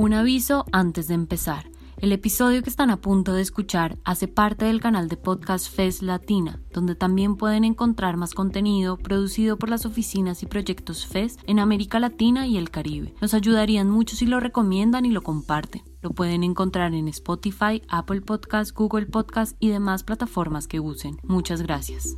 [0.00, 1.70] Un aviso antes de empezar.
[1.98, 6.00] El episodio que están a punto de escuchar hace parte del canal de podcast FES
[6.00, 11.58] Latina, donde también pueden encontrar más contenido producido por las oficinas y proyectos FES en
[11.58, 13.14] América Latina y el Caribe.
[13.20, 15.82] Nos ayudarían mucho si lo recomiendan y lo comparten.
[16.00, 21.18] Lo pueden encontrar en Spotify, Apple Podcast, Google Podcast y demás plataformas que usen.
[21.24, 22.16] Muchas gracias.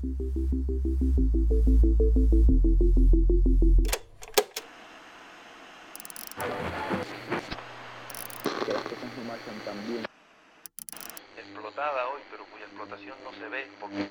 [11.83, 14.11] Explotada hoy, pero cuya explotación no se ve porque...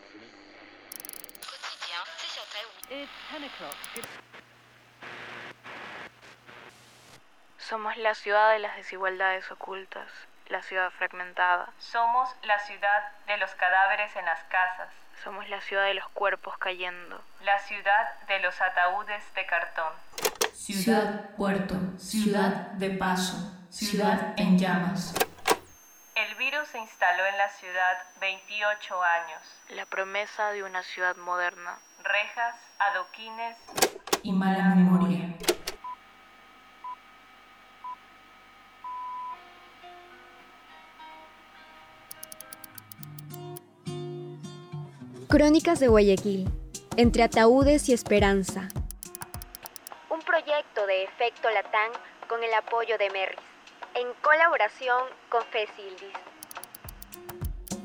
[7.57, 10.09] Somos la ciudad de las desigualdades ocultas,
[10.49, 11.69] la ciudad fragmentada.
[11.79, 14.89] Somos la ciudad de los cadáveres en las casas,
[15.23, 17.21] Somos la ciudad de los cuerpos cayendo.
[17.43, 19.93] la ciudad de los ataúdes de cartón.
[20.53, 23.37] Ciudad Puerto, ciudad de paso,
[23.69, 25.13] ciudad en llamas.
[26.21, 29.41] El virus se instaló en la ciudad 28 años.
[29.69, 31.79] La promesa de una ciudad moderna.
[32.03, 33.57] Rejas, adoquines,
[34.21, 35.33] Y mala memoria.
[45.27, 46.47] Crónicas de Guayaquil,
[46.97, 48.67] entre ataúdes y esperanza.
[50.11, 51.91] Un proyecto de Efecto Latán
[52.27, 53.39] con el apoyo de Merris,
[53.95, 56.13] en colaboración con Fesildis.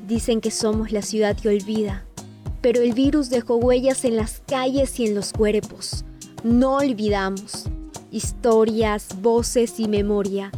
[0.05, 2.05] Dicen que somos la ciudad que olvida,
[2.61, 6.05] pero el virus dejó huellas en las calles y en los cuerpos.
[6.43, 7.65] No olvidamos.
[8.11, 10.51] Historias, voces y memoria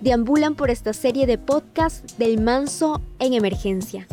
[0.00, 4.06] deambulan por esta serie de podcasts del Manso en Emergencia.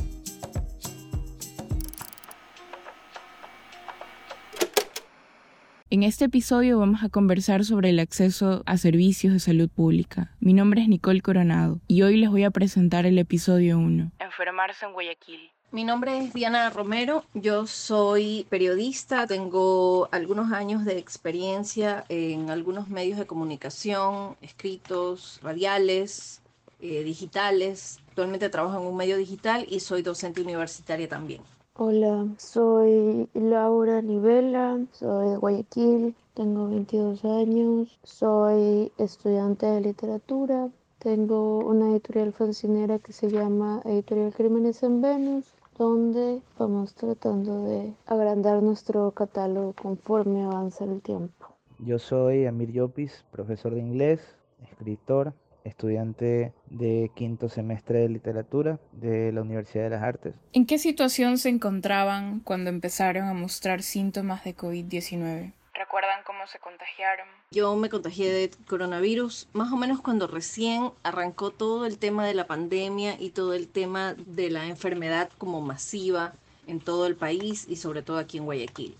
[5.99, 10.31] En este episodio vamos a conversar sobre el acceso a servicios de salud pública.
[10.39, 14.13] Mi nombre es Nicole Coronado y hoy les voy a presentar el episodio 1.
[14.17, 15.51] Enfermarse en Guayaquil.
[15.73, 22.87] Mi nombre es Diana Romero, yo soy periodista, tengo algunos años de experiencia en algunos
[22.87, 26.41] medios de comunicación, escritos, radiales,
[26.79, 27.99] eh, digitales.
[28.07, 31.41] Actualmente trabajo en un medio digital y soy docente universitaria también.
[31.81, 41.59] Hola, soy Laura Nivela, soy de Guayaquil, tengo 22 años, soy estudiante de literatura, tengo
[41.59, 48.61] una editorial fancinera que se llama Editorial Crímenes en Venus, donde vamos tratando de agrandar
[48.61, 51.47] nuestro catálogo conforme avanza el tiempo.
[51.77, 54.19] Yo soy Amir Llopis, profesor de inglés,
[54.61, 55.33] escritor,
[55.63, 60.35] estudiante de quinto semestre de literatura de la Universidad de las Artes.
[60.53, 65.53] ¿En qué situación se encontraban cuando empezaron a mostrar síntomas de COVID-19?
[65.73, 67.27] ¿Recuerdan cómo se contagiaron?
[67.51, 72.33] Yo me contagié de coronavirus más o menos cuando recién arrancó todo el tema de
[72.33, 76.33] la pandemia y todo el tema de la enfermedad como masiva
[76.67, 78.97] en todo el país y sobre todo aquí en Guayaquil.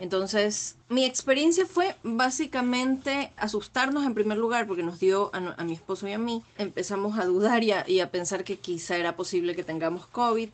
[0.00, 6.08] Entonces, mi experiencia fue básicamente asustarnos en primer lugar porque nos dio a, mi esposo
[6.08, 6.42] y a mí.
[6.56, 10.48] Empezamos a dudar y y a pensar que quizá era posible que tengamos COVID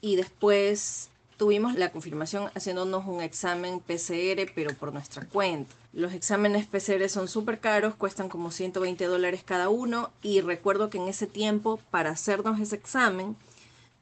[0.00, 5.74] y después tuvimos la confirmación haciéndonos un examen PCR pero por nuestra cuenta.
[5.92, 10.98] Los exámenes PCR son súper caros, cuestan como 120 dólares cada uno y recuerdo que
[10.98, 13.36] en ese tiempo para hacernos ese examen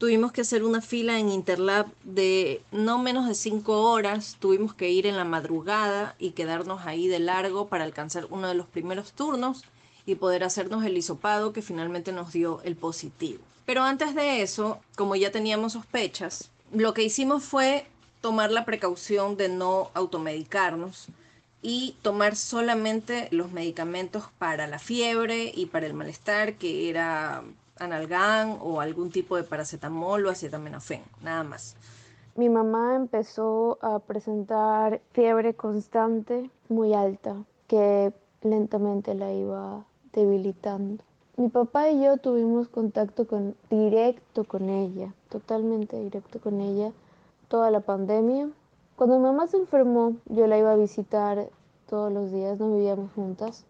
[0.00, 4.88] tuvimos que hacer una fila en Interlab de no menos de 5 horas, tuvimos que
[4.88, 9.12] ir en la madrugada y quedarnos ahí de largo para alcanzar uno de los primeros
[9.12, 9.62] turnos
[10.06, 13.42] y poder hacernos el hisopado que finalmente nos dio el positivo.
[13.66, 17.86] Pero antes de eso, como ya teníamos sospechas, lo que hicimos fue
[18.22, 21.08] tomar la precaución de no automedicarnos
[21.60, 27.44] y tomar solamente los medicamentos para la fiebre y para el malestar, que era
[27.80, 31.76] analgán o algún tipo de paracetamol o acetaminofén, nada más.
[32.36, 37.36] Mi mamá empezó a presentar fiebre constante muy alta
[37.66, 38.12] que
[38.42, 41.03] lentamente la iba debilitando.
[41.36, 46.92] Mi papá y yo tuvimos contacto con, directo con ella, totalmente directo con ella,
[47.48, 48.50] toda la pandemia.
[48.97, 51.48] Cuando mi mamá se enfermó, yo la iba a visitar
[51.88, 53.65] todos los días, no vivíamos juntas,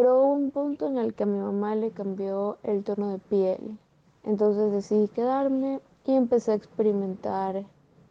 [0.00, 3.18] pero hubo un punto en el que a mi mamá le cambió el tono de
[3.18, 3.78] piel.
[4.24, 7.66] Entonces decidí quedarme y empecé a experimentar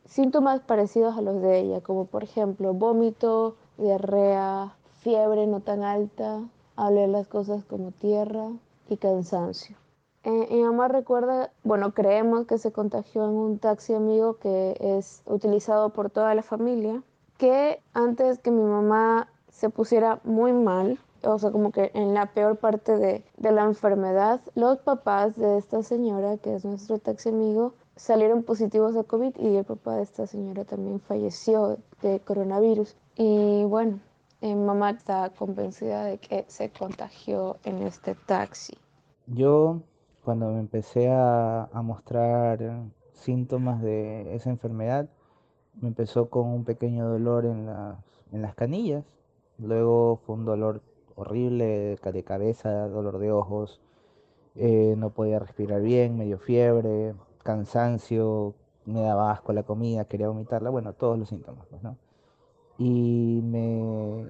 [0.06, 6.44] síntomas parecidos a los de ella, como por ejemplo vómito, diarrea, fiebre no tan alta,
[6.76, 8.52] oler las cosas como tierra
[8.88, 9.76] y cansancio.
[10.26, 15.24] Eh, mi mamá recuerda, bueno, creemos que se contagió en un taxi amigo que es
[15.26, 17.02] utilizado por toda la familia,
[17.40, 22.34] que antes que mi mamá se pusiera muy mal, o sea, como que en la
[22.34, 27.30] peor parte de, de la enfermedad, los papás de esta señora, que es nuestro taxi
[27.30, 32.96] amigo, salieron positivos a COVID y el papá de esta señora también falleció de coronavirus.
[33.16, 34.00] Y bueno,
[34.42, 38.78] mi mamá está convencida de que se contagió en este taxi.
[39.28, 39.82] Yo,
[40.24, 42.60] cuando me empecé a, a mostrar
[43.12, 45.10] síntomas de esa enfermedad,
[45.82, 47.98] me empezó con un pequeño dolor en las,
[48.32, 49.04] en las canillas,
[49.58, 50.82] luego fue un dolor
[51.22, 53.82] horrible de cabeza, dolor de ojos,
[54.56, 57.14] eh, no podía respirar bien, medio fiebre,
[57.44, 58.56] cansancio,
[58.86, 61.98] me daba asco la comida, quería vomitarla, bueno, todos los síntomas, pues, ¿no?
[62.78, 64.26] Y me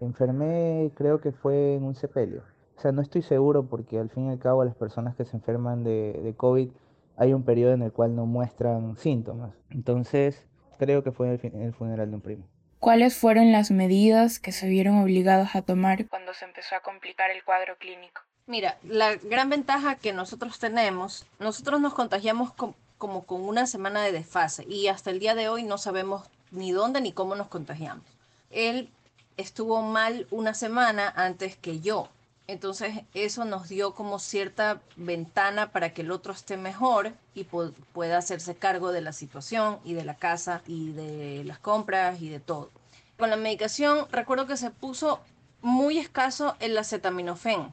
[0.00, 2.42] enfermé, creo que fue en un sepelio.
[2.76, 5.36] O sea, no estoy seguro porque al fin y al cabo las personas que se
[5.36, 6.70] enferman de, COVID
[7.16, 9.54] hay un periodo en el cual no muestran síntomas.
[9.70, 10.46] Entonces,
[10.78, 12.44] creo que fue en el funeral de un primo.
[12.84, 17.30] ¿Cuáles fueron las medidas que se vieron obligados a tomar cuando se empezó a complicar
[17.30, 18.20] el cuadro clínico?
[18.46, 22.52] Mira, la gran ventaja que nosotros tenemos, nosotros nos contagiamos
[22.98, 26.72] como con una semana de desfase y hasta el día de hoy no sabemos ni
[26.72, 28.04] dónde ni cómo nos contagiamos.
[28.50, 28.90] Él
[29.38, 32.10] estuvo mal una semana antes que yo.
[32.46, 38.18] Entonces eso nos dio como cierta ventana para que el otro esté mejor y pueda
[38.18, 42.40] hacerse cargo de la situación y de la casa y de las compras y de
[42.40, 42.70] todo.
[43.18, 45.20] Con la medicación recuerdo que se puso
[45.62, 47.72] muy escaso el acetaminofén,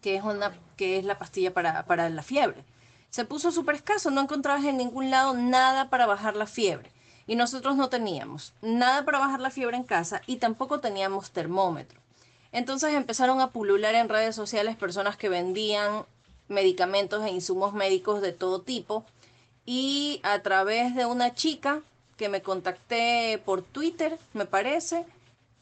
[0.00, 2.64] que es, una, que es la pastilla para, para la fiebre.
[3.10, 6.90] Se puso súper escaso, no encontrabas en ningún lado nada para bajar la fiebre.
[7.28, 12.03] Y nosotros no teníamos nada para bajar la fiebre en casa y tampoco teníamos termómetro.
[12.54, 16.06] Entonces empezaron a pulular en redes sociales personas que vendían
[16.46, 19.04] medicamentos e insumos médicos de todo tipo.
[19.66, 21.82] Y a través de una chica
[22.16, 25.04] que me contacté por Twitter, me parece,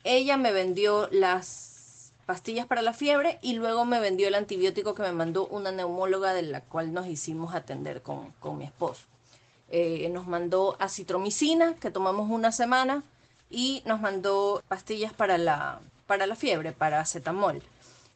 [0.04, 5.02] ella me vendió las pastillas para la fiebre y luego me vendió el antibiótico que
[5.02, 9.06] me mandó una neumóloga de la cual nos hicimos atender con, mi esposo.
[9.70, 13.02] Eh, nos mandó acitromicina, que tomamos una semana,
[13.48, 15.80] y nos mandó pastillas para la,
[16.12, 17.62] para la fiebre, para acetamol.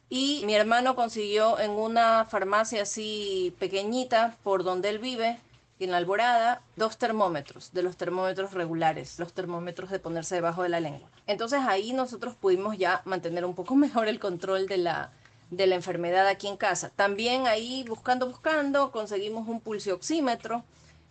[0.07, 5.39] Y mi hermano consiguió en una farmacia así pequeñita por donde él vive,
[5.79, 10.69] en la Alborada, dos termómetros, de los termómetros regulares, los termómetros de ponerse debajo de
[10.69, 11.09] la lengua.
[11.25, 15.09] Entonces ahí nosotros pudimos ya mantener un poco mejor el control de la,
[15.49, 16.91] de la enfermedad aquí en casa.
[16.95, 20.63] También ahí buscando, buscando, conseguimos un pulsioxímetro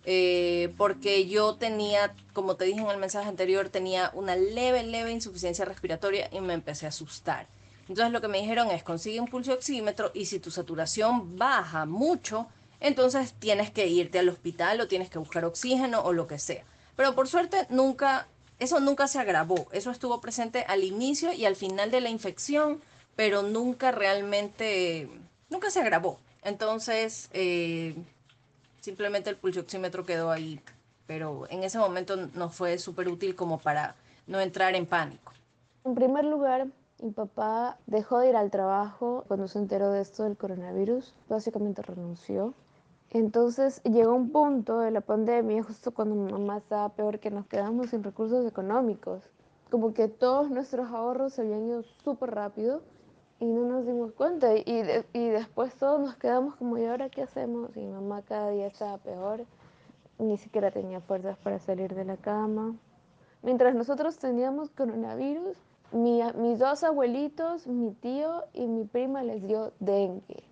[0.09, 5.11] eh, porque yo tenía, como te dije en el mensaje anterior, tenía una leve, leve
[5.11, 7.49] insuficiencia respiratoria y me empecé a asustar.
[7.89, 11.87] Entonces lo que me dijeron es, consigue un pulso oxímetro y si tu saturación baja
[11.87, 12.47] mucho,
[12.79, 16.63] entonces tienes que irte al hospital o tienes que buscar oxígeno o lo que sea.
[16.95, 18.29] Pero por suerte nunca,
[18.61, 19.67] eso nunca se agravó.
[19.73, 22.81] Eso estuvo presente al inicio y al final de la infección,
[23.17, 25.09] pero nunca realmente,
[25.51, 26.21] nunca se agravó.
[26.45, 27.97] Entonces, eh,
[28.87, 30.61] Simplemente el pulsioxímetro quedó ahí,
[31.09, 33.97] pero en ese momento no fue súper útil como para
[34.29, 35.33] no entrar en pánico.
[35.85, 36.69] En primer lugar,
[37.03, 41.83] mi papá dejó de ir al trabajo cuando se enteró de esto del coronavirus, básicamente
[41.83, 42.55] renunció.
[43.11, 47.49] Entonces llegó un punto de la pandemia, justo cuando mi mamá estaba peor, que nos
[47.49, 49.21] quedamos sin recursos económicos.
[49.69, 52.83] Como que todos nuestros ahorros se habían ido súper rápido
[53.39, 54.65] y no nos dimos cuenta y,
[55.13, 57.77] y después todos nos quedamos como, ¿y ahora qué hacemos?
[57.77, 59.45] Y mamá cada día estaba peor,
[60.19, 62.75] ni siquiera tenía fuerzas para salir de la cama.
[63.43, 65.57] Mientras nosotros teníamos coronavirus,
[65.93, 70.43] mi, mis dos abuelitos, mi tío y mi prima les dio dengue.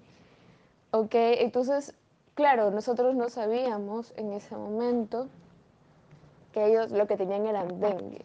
[0.91, 1.14] ¿Ok?
[1.14, 1.95] Entonces,
[2.35, 5.29] claro, nosotros no sabíamos en ese momento
[6.53, 8.25] que ellos lo que tenían era dengue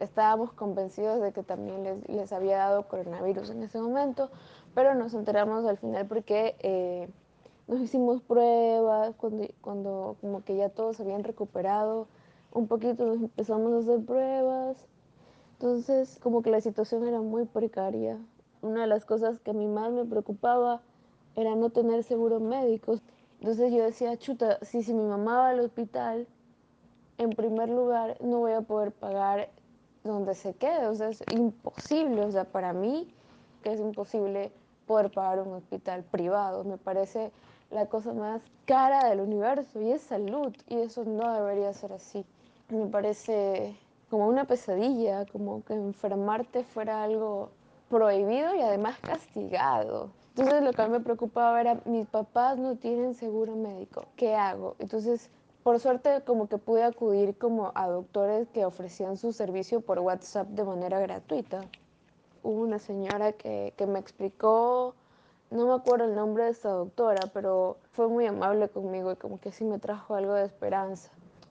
[0.00, 4.30] estábamos convencidos de que también les, les, había dado coronavirus en ese momento,
[4.74, 7.08] pero nos enteramos al final porque eh,
[7.68, 12.08] nos hicimos pruebas, cuando, cuando como que ya todos habían recuperado
[12.52, 14.84] un poquito, nos empezamos a hacer pruebas,
[15.52, 18.18] entonces como que la situación era muy precaria.
[18.62, 20.82] Una de las cosas que a mí más me preocupaba
[21.36, 22.96] era no tener seguro médico.
[23.40, 26.26] Entonces yo decía, chuta, si, si mi mamá va al hospital,
[27.18, 29.50] en primer lugar no voy a poder pagar
[30.04, 30.86] donde se quede.
[30.86, 32.24] O sea, es imposible.
[32.24, 33.12] O sea, para mí
[33.62, 34.52] que es imposible
[34.86, 36.64] poder pagar un hospital privado.
[36.64, 37.30] Me parece
[37.70, 42.24] la cosa más cara del universo y es salud y eso no debería ser así.
[42.68, 43.76] Me parece
[44.08, 47.50] como una pesadilla, como que enfermarte fuera algo
[47.88, 50.10] prohibido y además castigado.
[50.36, 54.34] Entonces lo que a mí me preocupaba era, mis papás no tienen seguro médico, ¿qué
[54.34, 54.76] hago?
[54.78, 55.28] Entonces
[55.62, 60.48] por suerte como que pude acudir como a doctores que ofrecían su servicio por WhatsApp
[60.48, 61.60] de manera gratuita.
[62.42, 64.94] hubo una señora que, que me explicó,
[65.50, 69.40] no me acuerdo el nombre de esta doctora, pero fue muy amable conmigo y como
[69.40, 71.10] que sí me trajo algo de esperanza.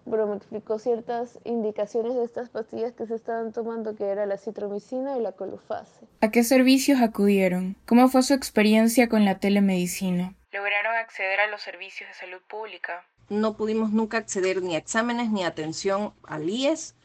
[0.10, 4.38] Pero me explicó ciertas indicaciones de estas pastillas que se estaban tomando, que era la
[4.38, 6.08] citromicina y la colufase.
[6.22, 7.76] ¿A qué servicios acudieron?
[7.86, 10.34] ¿Cómo fue su experiencia con la telemedicina?
[10.52, 13.06] ¿Lograron acceder a los servicios de salud pública?
[13.30, 16.96] No pudimos nunca acceder ni a exámenes ni atención al IES,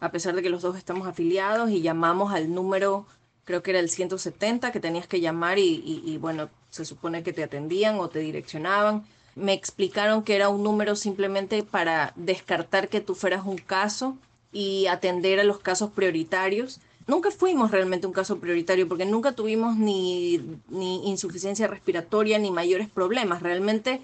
[0.00, 3.06] a pesar de que los dos estamos afiliados y llamamos al número
[3.44, 7.44] creo que era el 170 que tenías que llamar y, bueno, se supone que te
[7.44, 9.04] atendían o te direccionaban.
[9.36, 14.16] Me explicaron que era un número simplemente para descartar que tú fueras un caso
[14.52, 16.80] y atender a los casos prioritarios.
[17.06, 22.88] Nunca fuimos realmente un caso prioritario porque nunca tuvimos ni, ni insuficiencia respiratoria ni mayores
[22.88, 23.42] problemas.
[23.42, 24.00] Realmente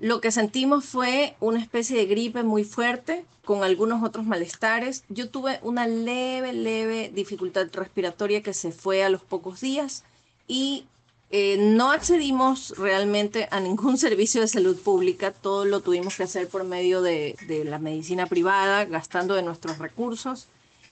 [0.00, 5.04] lo que sentimos fue una especie de gripe muy fuerte con algunos otros malestares.
[5.10, 10.04] Yo tuve una leve, leve dificultad respiratoria que se fue a los pocos días
[10.48, 10.86] y
[11.28, 15.32] eh, no accedimos realmente a ningún servicio de salud pública.
[15.32, 19.76] Todo lo tuvimos que hacer por medio de, de la medicina privada, gastando de nuestros
[19.76, 20.48] recursos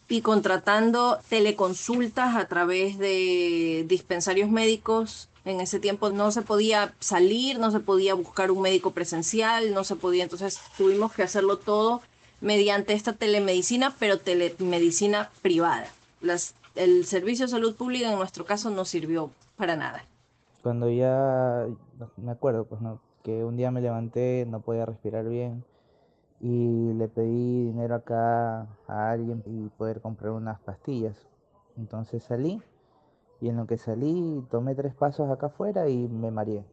[0.07, 7.59] y contratando teleconsultas a través de dispensarios médicos en ese tiempo no se podía salir,
[7.59, 12.03] no se podía buscar un médico presencial, no se podía, entonces tuvimos que hacerlo todo
[12.41, 15.87] mediante esta telemedicina, pero telemedicina privada.
[16.75, 20.05] El servicio de salud pública en nuestro caso no sirvió para nada.
[20.63, 21.67] Cuando ya,
[22.17, 22.81] me acuerdo, pues
[23.23, 25.65] que un día me levanté, no podía respirar bien
[26.41, 31.17] y le pedí dinero acá a alguien y poder comprar unas pastillas.
[31.77, 32.63] Entonces salí
[33.41, 36.65] y en lo que salí tomé tres pasos acá afuera y me mareé.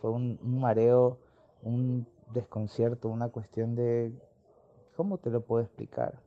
[0.00, 1.18] fue un, mareo,
[1.62, 4.12] un desconcierto, una cuestión de...
[4.96, 6.20] ¿Cómo te lo puedo explicar?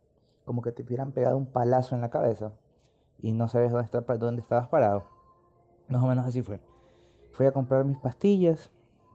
[0.46, 2.52] Como que te hubieran pegado un palazo en la cabeza
[3.22, 5.04] y no sabes dónde, está, dónde estabas parado.
[5.88, 6.60] Más o menos así fue.
[7.32, 8.70] Fui a comprar mis pastillas,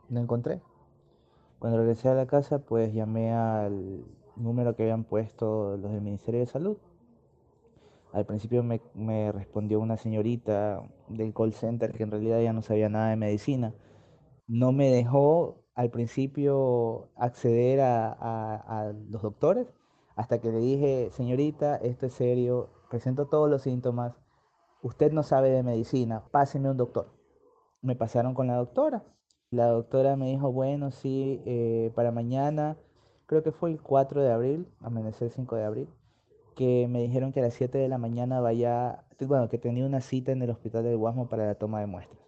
[0.09, 0.61] no encontré.
[1.59, 4.05] Cuando regresé a la casa, pues llamé al
[4.37, 6.79] número que habían puesto los del Ministerio de Salud
[8.15, 12.89] al principio me, respondió una señorita del call center que en realidad ya no sabía
[12.89, 13.75] nada de medicina.
[14.47, 19.67] No me dejó al principio acceder a, los doctores
[20.15, 24.15] hasta que le dije, señorita, esto es serio, presento todos los síntomas,
[24.81, 27.13] usted no sabe de medicina, páseme un doctor.
[27.83, 29.03] Me pasaron con la doctora.
[29.51, 32.77] La doctora me dijo, bueno, sí, eh, para mañana,
[33.27, 35.89] creo que fue el 4 de abril, amanecer 5 de abril,
[36.55, 40.01] que me dijeron que a las 7 de la mañana vaya, bueno, que tenía una
[40.01, 42.21] cita en el hospital del Guasmo para la toma de muestras.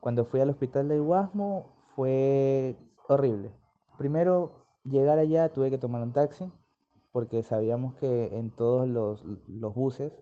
[0.00, 2.76] Cuando fui al hospital del Guasmo fue
[3.08, 3.52] horrible.
[3.98, 6.50] Primero, llegar allá tuve que tomar un taxi,
[7.12, 10.12] porque sabíamos que en todos los, los buses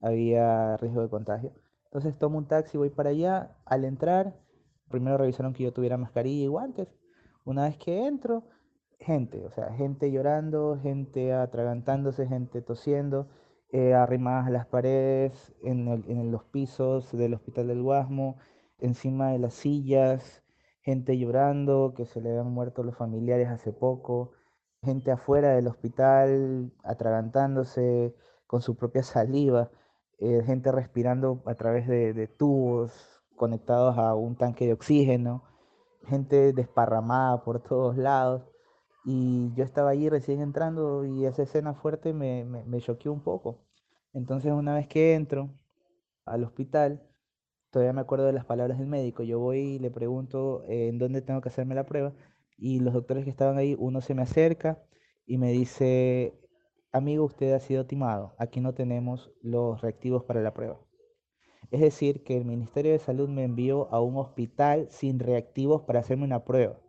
[0.00, 1.52] había riesgo de contagio.
[1.84, 3.56] Entonces tomo un taxi, voy para allá.
[3.64, 4.38] Al entrar,
[4.88, 6.88] primero revisaron que yo tuviera mascarilla y guantes.
[7.44, 8.42] Una vez que entro,
[8.98, 13.28] gente, o sea, gente llorando, gente atragantándose, gente tosiendo,
[13.70, 18.38] eh, arrimadas a las paredes, en, en, los pisos del Hospital del Guasmo,
[18.78, 20.42] encima de las sillas,
[20.82, 24.32] gente llorando, que se le habían muerto los familiares hace poco,
[24.82, 28.14] gente afuera del hospital atragantándose
[28.46, 29.70] con su propia saliva,
[30.18, 32.92] eh, gente respirando a través de, de tubos
[33.36, 35.44] conectados a un tanque de oxígeno,
[36.06, 38.42] gente desparramada por todos lados.
[39.08, 43.60] Y yo estaba allí recién entrando y esa escena fuerte me, me, choqueó un poco.
[44.12, 45.48] Entonces una vez que entro
[46.24, 47.00] al hospital,
[47.70, 49.22] todavía me acuerdo de las palabras del médico.
[49.22, 52.14] Yo voy y le pregunto eh, en dónde tengo que hacerme la prueba.
[52.58, 54.82] Y los doctores que estaban ahí, uno se me acerca
[55.24, 56.34] y me dice,
[56.90, 58.34] amigo, usted ha sido timado.
[58.38, 60.80] Aquí no tenemos los reactivos para la prueba.
[61.70, 66.00] Es decir, que el Ministerio de Salud me envió a un hospital sin reactivos para
[66.00, 66.80] hacerme una prueba.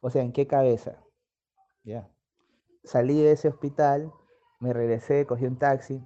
[0.00, 0.98] O sea, ¿en qué cabeza?
[1.84, 2.08] Ya.
[2.84, 4.12] Salí de ese hospital,
[4.60, 6.02] me regresé, cogí un taxi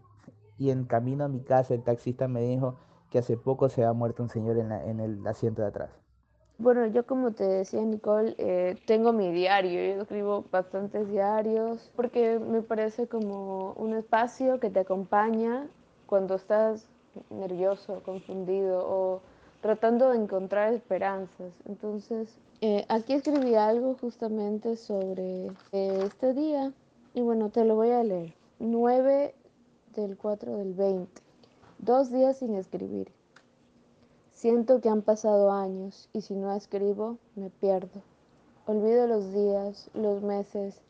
[0.59, 2.79] y en camino a mi casa el taxista me dijo
[3.11, 5.91] que hace poco se ha muerto un señor en, el asiento de atrás.
[6.59, 12.39] Bueno, yo como te decía Nicole, eh, tengo mi diario, yo escribo bastantes diarios porque
[12.39, 15.69] me parece como un espacio que te acompaña
[16.07, 16.89] cuando estás
[17.31, 19.23] nervioso, confundido o
[19.63, 21.53] tratando de encontrar esperanzas.
[21.65, 26.73] Entonces, eh, aquí escribí algo justamente sobre eh, este día
[27.15, 28.35] y bueno, te lo voy a leer.
[28.59, 29.35] 9
[29.95, 31.23] del 4 del 20.
[31.79, 33.11] Dos días sin escribir.
[34.33, 38.03] Siento que han pasado años y si no escribo, me pierdo.
[38.67, 40.81] Olvido los días, los meses,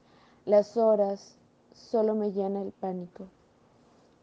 [0.46, 1.36] las horas,
[1.74, 3.26] solo me llena el pánico.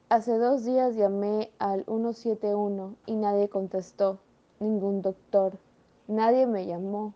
[0.10, 4.18] Hace dos días llamé al 171 y nadie contestó,
[4.60, 5.54] ningún doctor,
[6.08, 7.14] nadie me llamó.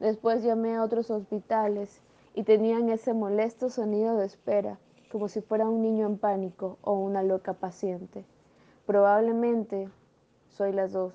[0.00, 2.00] Después llamé a otros hospitales
[2.34, 4.78] y tenían ese molesto sonido de espera,
[5.10, 8.24] como si fuera un niño en pánico o una loca paciente.
[8.86, 9.88] Probablemente
[10.48, 11.14] soy las dos.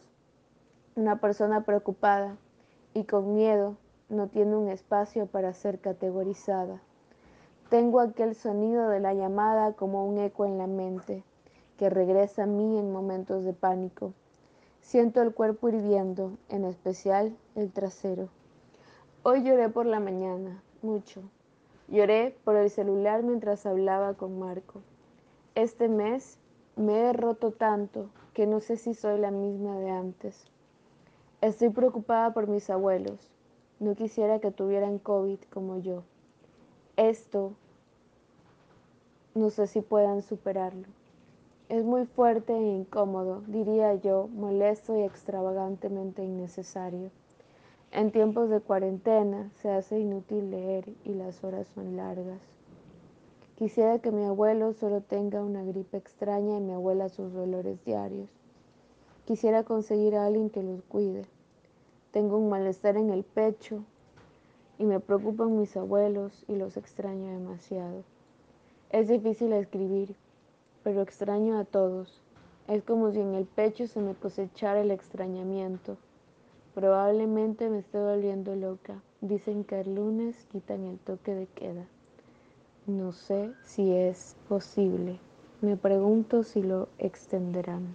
[0.95, 2.37] Una persona preocupada
[2.93, 3.75] y con miedo
[4.09, 6.81] no tiene un espacio para ser categorizada.
[7.69, 11.23] Tengo aquel sonido de la llamada como un eco en la mente
[11.77, 14.13] que regresa a mí en momentos de pánico.
[14.87, 18.29] Siento el cuerpo hirviendo, en especial el trasero.
[19.21, 21.23] Hoy lloré por la mañana, mucho.
[21.89, 24.79] Lloré por el celular mientras hablaba con Marco.
[25.55, 26.39] Este mes
[26.77, 30.49] me he roto tanto que no sé si soy la misma de antes.
[31.41, 33.29] Estoy preocupada por mis abuelos.
[33.81, 36.03] No quisiera que tuvieran COVID como yo.
[36.95, 37.51] Esto
[39.35, 40.96] no sé si puedan superarlo.
[41.69, 47.11] Es muy fuerte e incómodo, diría yo, molesto y extravagantemente innecesario.
[47.91, 52.39] En tiempos de cuarentena se hace inútil leer y las horas son largas.
[53.55, 58.29] Quisiera que mi abuelo solo tenga una gripe extraña y mi abuela sus dolores diarios.
[59.25, 61.25] Quisiera conseguir a alguien que los cuide.
[62.11, 63.83] Tengo un malestar en el pecho
[64.77, 68.03] y me preocupan mis abuelos y los extraño demasiado.
[68.89, 70.15] Es difícil escribir,
[70.87, 72.21] pero extraño a todos.
[72.69, 75.97] Es como si en el pecho se me cosechara el extrañamiento.
[76.73, 79.01] Probablemente me esté volviendo loca.
[79.19, 81.83] Dicen que el lunes quitan el toque de queda.
[82.85, 85.19] No sé si es posible.
[85.59, 87.93] Me pregunto si lo extenderán.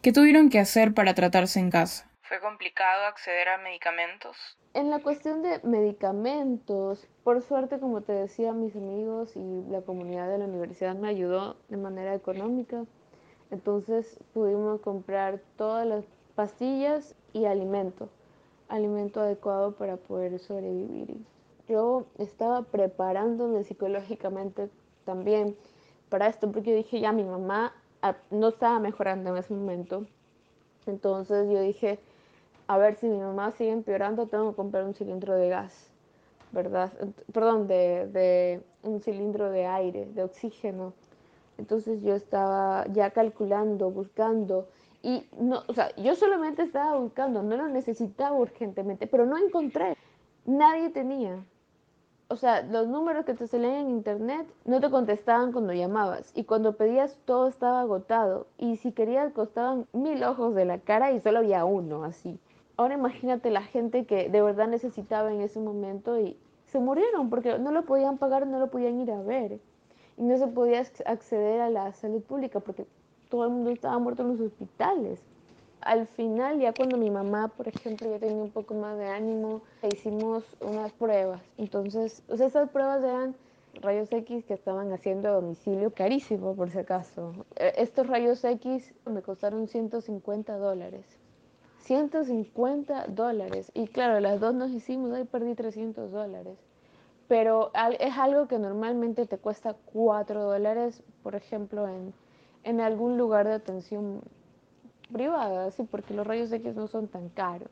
[0.00, 2.10] ¿Qué tuvieron que hacer para tratarse en casa?
[2.28, 4.36] ¿Fue complicado acceder a medicamentos?
[4.74, 10.28] En la cuestión de medicamentos, por suerte, como te decía, mis amigos y la comunidad
[10.28, 12.84] de la universidad me ayudó de manera económica.
[13.52, 18.08] Entonces pudimos comprar todas las pastillas y alimento,
[18.68, 21.16] alimento adecuado para poder sobrevivir.
[21.68, 24.68] Yo estaba preparándome psicológicamente
[25.04, 25.56] también
[26.08, 30.06] para esto, porque yo dije, ya mi mamá ah, no estaba mejorando en ese momento.
[30.86, 32.00] Entonces yo dije,
[32.66, 35.90] a ver si mi mamá sigue empeorando, tengo que comprar un cilindro de gas,
[36.52, 36.92] ¿verdad?
[37.32, 40.92] Perdón, de, de un cilindro de aire, de oxígeno.
[41.58, 44.68] Entonces yo estaba ya calculando, buscando
[45.06, 49.96] y no, o sea, yo solamente estaba buscando, no lo necesitaba urgentemente, pero no encontré.
[50.44, 51.44] Nadie tenía.
[52.28, 56.42] O sea, los números que te salían en internet no te contestaban cuando llamabas y
[56.42, 61.20] cuando pedías todo estaba agotado y si querías costaban mil ojos de la cara y
[61.20, 62.40] solo había uno así.
[62.76, 66.36] Ahora imagínate la gente que de verdad necesitaba en ese momento y
[66.66, 69.60] se murieron porque no lo podían pagar, no lo podían ir a ver
[70.18, 72.86] y no se podía acceder a la salud pública porque
[73.30, 75.20] todo el mundo estaba muerto en los hospitales.
[75.80, 79.62] Al final, ya cuando mi mamá, por ejemplo, ya tenía un poco más de ánimo,
[79.82, 81.40] hicimos unas pruebas.
[81.58, 83.36] Entonces, o sea, esas pruebas eran
[83.82, 87.46] rayos X que estaban haciendo a domicilio, carísimo por si acaso.
[87.56, 91.04] E, estos rayos X me costaron 150 dólares.
[91.86, 93.72] 150 dólares.
[93.74, 96.58] Y claro, las dos nos hicimos, ahí perdí 300 dólares.
[97.28, 102.14] Pero es algo que normalmente te cuesta 4 dólares, por ejemplo, en
[102.66, 104.22] en algún lugar de atención
[105.12, 107.70] privada, sí, porque los rayos X no son tan caros.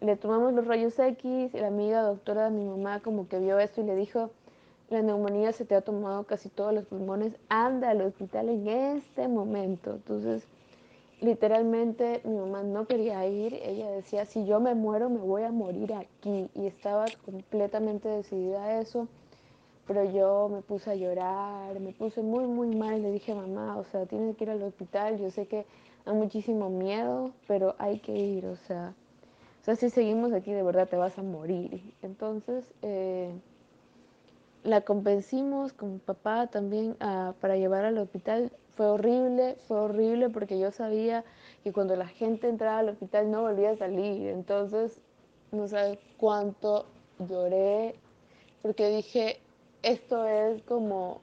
[0.00, 3.80] Le tomamos los rayos X, la amiga doctora de mi mamá como que vio esto
[3.80, 4.32] y le dijo,
[4.90, 9.28] la neumonía se te ha tomado casi todos los pulmones, anda al hospital en este
[9.28, 9.92] momento.
[9.92, 10.48] Entonces,
[11.20, 15.50] literalmente mi mamá no quería ir, ella decía, si yo me muero, me voy a
[15.50, 16.48] morir aquí.
[16.54, 19.08] Y estaba completamente decidida a eso
[19.88, 23.02] pero yo me puse a llorar, me puse muy, muy mal.
[23.02, 25.18] Le dije, mamá, o sea, tienes que ir al hospital.
[25.18, 25.64] Yo sé que
[26.04, 28.92] hay muchísimo miedo, pero hay que ir, o sea,
[29.62, 31.94] o sea, si seguimos aquí, de verdad te vas a morir.
[32.02, 33.32] Entonces, eh,
[34.62, 36.94] la convencimos con papá también
[37.40, 38.52] para llevar al hospital.
[38.78, 41.24] Fue horrible, fue horrible porque yo sabía
[41.64, 44.28] que cuando la gente entraba al hospital no volvía a salir.
[44.28, 45.00] Entonces,
[45.50, 46.86] no sabes cuánto
[47.18, 47.96] lloré
[48.62, 49.40] porque dije,
[49.82, 51.22] esto es como,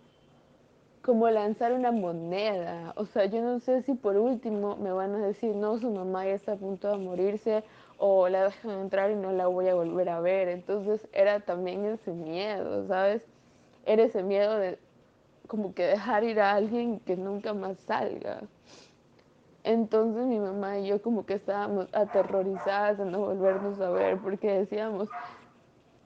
[1.01, 2.91] como lanzar una moneda.
[2.97, 6.25] O sea, yo no sé si por último me van a decir, no, su mamá
[6.25, 7.63] ya está a punto de morirse
[7.97, 10.49] o la dejan entrar y no la voy a volver a ver.
[10.49, 13.21] Entonces era también ese miedo, ¿sabes?
[13.85, 14.77] Era ese miedo de
[15.47, 18.41] como que dejar ir a alguien que nunca más salga.
[19.63, 24.59] Entonces mi mamá y yo como que estábamos aterrorizadas de no volvernos a ver porque
[24.59, 25.09] decíamos,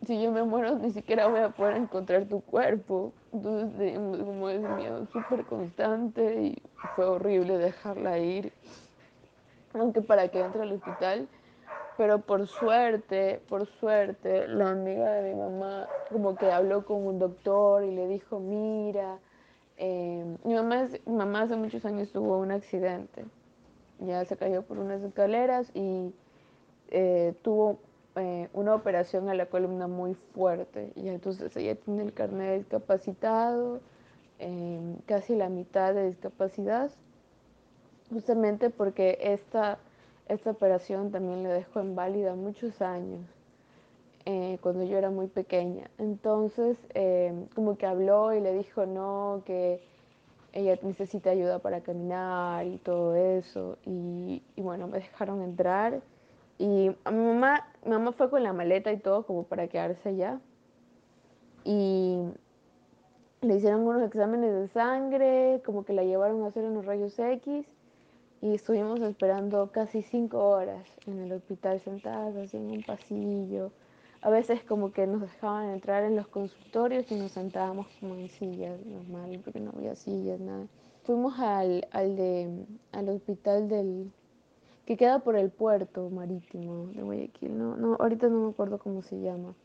[0.06, 3.12] si yo me muero ni siquiera voy a poder encontrar tu cuerpo.
[3.34, 6.62] Entonces teníamos como ese miedo súper constante y
[6.95, 8.54] fue horrible dejarla ir,
[9.73, 11.28] aunque para que entre al hospital.
[11.97, 17.19] Pero por suerte, por suerte, la amiga de mi mamá como que habló con un
[17.19, 19.19] doctor y le dijo, mira,
[19.81, 23.23] eh, mi, mamá, hace muchos años tuvo un accidente.
[23.99, 26.13] Ya se cayó por unas escaleras y
[26.89, 27.79] eh, tuvo
[28.15, 33.79] eh, una operación a la columna muy fuerte y entonces ella tiene el carnet discapacitado,
[34.39, 36.91] em, casi la mitad de discapacidad,
[38.09, 39.79] justamente porque esta,
[40.27, 43.38] esta operación también le dejó inválida muchos años.
[44.25, 45.89] Eh, cuando yo era muy pequeña.
[45.97, 49.82] Entonces, em, como que habló y le dijo no, que
[50.53, 53.77] ella necesita ayuda para caminar y todo eso.
[53.86, 56.01] Y, y bueno, me dejaron entrar
[56.60, 60.10] y a mi mamá, mi mamá fue con la maleta y todo como para quedarse
[60.10, 60.41] allá.
[61.63, 62.19] Y
[63.41, 67.65] le hicieron unos exámenes de sangre, como que la llevaron a hacer unos rayos X.
[68.41, 73.71] Y estuvimos esperando casi cinco horas en el hospital sentadas así en un pasillo.
[74.21, 78.29] A veces como que nos dejaban entrar en los consultorios y nos sentábamos como en
[78.29, 80.67] sillas normal, porque no había sillas, nada.
[81.03, 84.12] Fuimos al, al, de, al hospital del,
[84.86, 87.58] que queda por el puerto marítimo de Guayaquil.
[87.58, 89.55] No, no, ahorita no me acuerdo cómo se llama.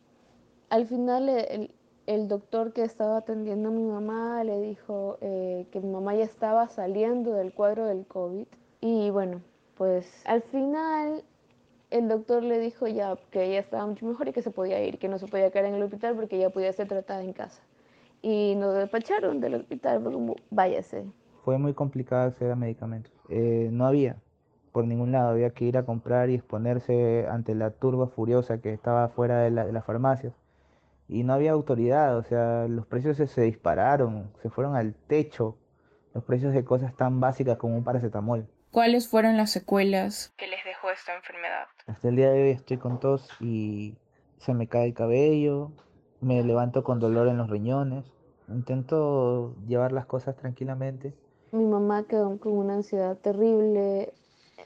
[0.71, 1.75] Al final el,
[2.07, 6.25] el doctor que estaba atendiendo a mi mamá le dijo eh, que mi mamá ya
[6.25, 8.47] estaba saliendo del cuadro del COVID.
[8.81, 9.41] Y bueno,
[9.77, 11.25] pues al final
[11.95, 14.99] el doctor le dijo ya que ella estaba mucho mejor y que se podía ir,
[14.99, 17.63] que no se podía quedar en el hospital porque ya podía ser tratada en casa.
[18.21, 20.03] Y nos despacharon del hospital,
[20.51, 21.05] váyase.
[21.45, 23.13] Fue muy complicado acceder a medicamentos.
[23.29, 24.17] Eh, no había,
[24.73, 28.73] por ningún lado, había que ir a comprar y exponerse ante la turba furiosa que
[28.73, 30.35] estaba fuera de, la, de las farmacias.
[31.07, 35.57] Y no había autoridad, o sea, los precios se dispararon, se fueron al techo,
[36.13, 38.49] los precios de cosas tan básicas como un paracetamol.
[38.75, 41.67] ¿Cuáles fueron las secuelas que les dejó esta enfermedad?
[41.87, 43.95] Hasta el día de hoy estoy con tos y
[44.39, 45.71] se me cae el cabello,
[46.21, 48.05] me levanto con dolor en los riñones.
[48.49, 51.15] Intento llevar las cosas tranquilamente.
[51.53, 54.13] Mi mamá quedó con una ansiedad terrible,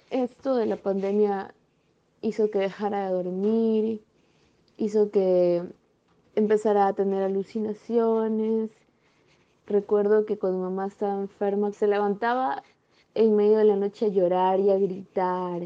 [0.09, 1.53] esto de la pandemia
[2.23, 4.03] hizo que dejara de dormir,
[4.79, 5.65] hizo que
[6.35, 8.71] empezara a tener alucinaciones.
[9.67, 12.63] Recuerdo que cuando mamá estaba enferma se levantaba
[13.19, 15.63] en medio de la noche a llorar y a gritar.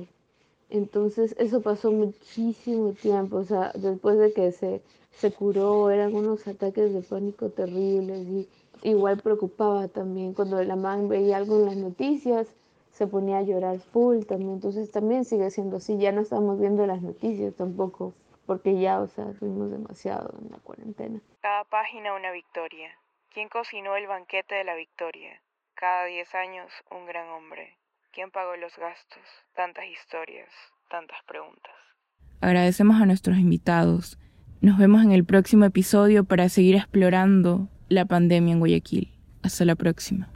[0.71, 6.47] Entonces eso pasó muchísimo tiempo, o sea, después de que se, se curó eran unos
[6.49, 8.49] ataques de pánico terribles y
[8.83, 12.49] igual preocupaba también cuando la mamá veía algo en las noticias
[12.93, 14.53] se ponía a llorar full también.
[14.53, 15.99] Entonces también sigue siendo así.
[15.99, 18.15] Ya no estamos viendo las noticias tampoco,
[18.47, 21.21] porque ya, o sea, fuimos demasiado en la cuarentena.
[21.43, 22.91] Cada página una victoria.
[23.35, 25.41] ¿Quién cocinó el banquete de la victoria?
[25.83, 27.77] Cada diez años un gran hombre.
[28.12, 29.25] ¿Quién pagó los gastos?
[29.57, 30.49] Tantas historias,
[30.88, 31.73] tantas preguntas.
[32.40, 34.16] Agradecemos a nuestros invitados.
[34.61, 39.18] Nos vemos en el próximo episodio para seguir explorando la pandemia en Guayaquil.
[39.42, 40.31] Hasta la próxima.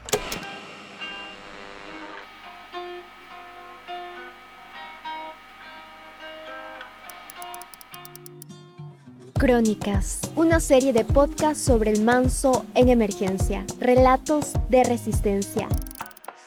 [9.39, 15.69] Crónicas, una serie de podcasts sobre el manso en emergencia, relatos de resistencia.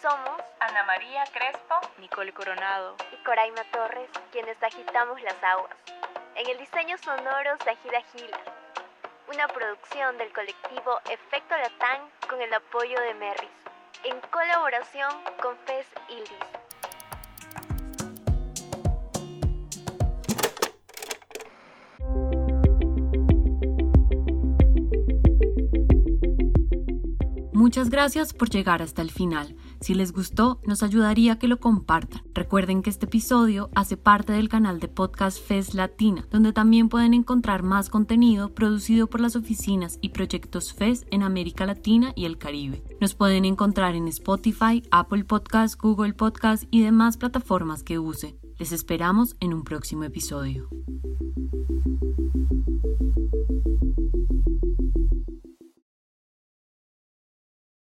[0.02, 5.76] Somos Ana María Crespo, Nicole Coronado y Coraima Torres, quienes agitamos las aguas.
[6.36, 8.32] En el diseño sonoro, Sajida Gil.
[9.32, 13.52] Una producción del colectivo Efecto Latán con el apoyo de Merris,
[14.04, 15.12] en colaboración
[15.44, 16.69] con Fez Ildis.
[27.70, 29.56] Muchas gracias por llegar hasta el final.
[29.80, 32.24] Si les gustó, nos ayudaría que lo compartan.
[32.34, 37.14] Recuerden que este episodio hace parte del canal de podcast FES Latina, donde también pueden
[37.14, 42.40] encontrar más contenido producido por las oficinas y proyectos FES en América Latina y el
[42.40, 42.84] Caribe.
[43.00, 48.36] Nos pueden encontrar en Spotify, Apple Podcasts, Google Podcasts y demás plataformas que use.
[48.58, 50.70] Les esperamos en un próximo episodio.